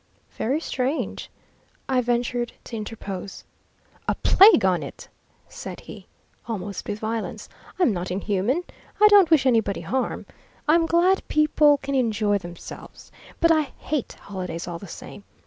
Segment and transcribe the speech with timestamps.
[0.31, 1.29] "Very strange,"
[1.87, 3.43] I ventured to interpose.
[4.07, 5.07] "A plague on it!"
[5.47, 6.07] said he,
[6.47, 7.47] almost with violence.
[7.77, 8.63] "I'm not inhuman.
[8.99, 10.25] I don't wish anybody harm.
[10.67, 13.11] I'm glad people can enjoy themselves.
[13.39, 15.23] But I hate holidays all the same.